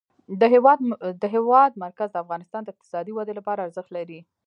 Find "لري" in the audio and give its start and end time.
3.97-4.19